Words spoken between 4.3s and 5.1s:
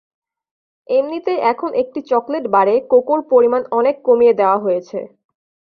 দেওয়া হয়েছে।